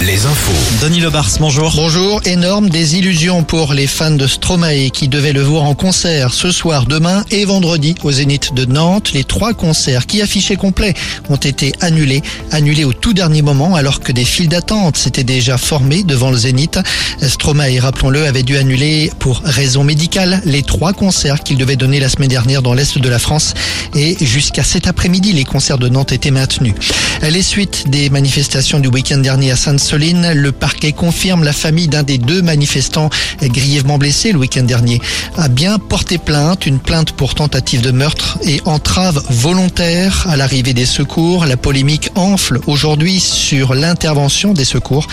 [0.00, 0.52] les infos.
[0.80, 1.70] Denis Lebars, bonjour.
[1.76, 6.50] Bonjour, énorme désillusion pour les fans de Stromae qui devaient le voir en concert ce
[6.50, 9.12] soir, demain et vendredi au Zénith de Nantes.
[9.12, 10.94] Les trois concerts qui affichaient complet
[11.28, 15.58] ont été annulés, annulés au tout dernier moment alors que des files d'attente s'étaient déjà
[15.58, 16.78] formées devant le Zénith.
[17.20, 22.08] Stromae, rappelons-le, avait dû annuler pour raison médicale les trois concerts qu'il devait donner la
[22.08, 23.52] semaine dernière dans l'Est de la France
[23.94, 26.74] et jusqu'à cet après-midi, les concerts de Nantes étaient maintenus.
[27.22, 32.04] Les suites des manifestations du week-end dernier à Sainte-Soline, le parquet confirme la famille d'un
[32.04, 33.10] des deux manifestants
[33.42, 35.00] grièvement blessés le week-end dernier
[35.36, 40.74] a bien porté plainte, une plainte pour tentative de meurtre et entrave volontaire à l'arrivée
[40.74, 41.44] des secours.
[41.44, 45.08] La polémique enfle aujourd'hui sur l'intervention des secours.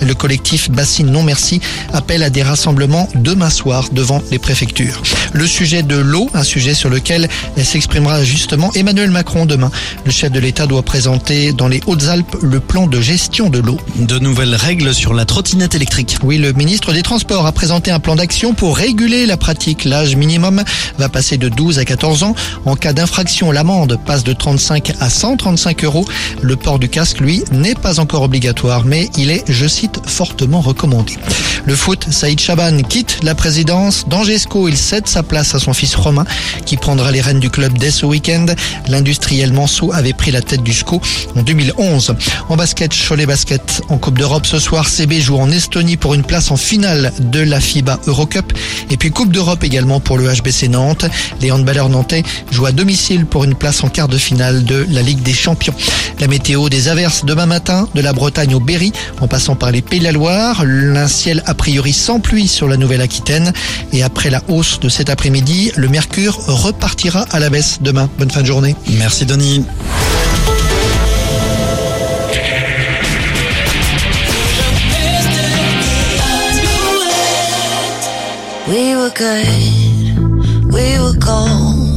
[0.00, 1.60] Le collectif Bassine Non Merci
[1.92, 5.02] appelle à des rassemblements demain soir devant les préfectures.
[5.32, 9.70] Le sujet de l'eau, un sujet sur lequel s'exprimera justement Emmanuel Macron demain.
[10.04, 13.78] Le chef de l'État doit présenter dans les Hautes-Alpes le plan de gestion de l'eau.
[13.96, 16.18] De nouvelles règles sur la trottinette électrique.
[16.22, 19.84] Oui, le ministre des Transports a présenté un plan d'action pour réguler la pratique.
[19.84, 20.62] L'âge minimum
[20.98, 22.34] va passer de 12 à 14 ans.
[22.64, 26.06] En cas d'infraction, l'amende passe de 35 à 135 euros.
[26.42, 30.60] Le port du casque, lui, n'est pas encore obligatoire, mais il est, je cite, fortement
[30.60, 31.14] recommandé.
[31.64, 34.68] Le foot, Saïd Chaban quitte la présidence d'Angesco.
[34.68, 36.24] Il cède sa place à son fils Romain,
[36.64, 38.46] qui prendra les rênes du club dès ce week-end.
[38.88, 41.00] L'industriel Manceau avait pris la tête du SCO
[41.36, 42.14] en 2011.
[42.48, 46.24] En basket, Cholet Basket en Coupe d'Europe ce soir, CB joue en Estonie pour une
[46.24, 48.52] place en finale de la FIBA Eurocup.
[48.90, 51.04] Et puis Coupe d'Europe également pour le HBC Nantes.
[51.40, 55.02] Les handballeurs nantais jouent à domicile pour une place en quart de finale de la
[55.02, 55.74] Ligue des Champions.
[56.20, 59.77] La météo des averses demain matin, de la Bretagne au Berry, en passant par les
[59.82, 60.62] Pays de la Loire.
[60.62, 63.52] Un ciel a priori sans pluie sur la Nouvelle-Aquitaine.
[63.92, 68.08] Et après la hausse de cet après-midi, le mercure repartira à la baisse demain.
[68.18, 68.76] Bonne fin de journée.
[68.98, 69.64] Merci Denis.
[78.68, 81.88] We were good, we were gold.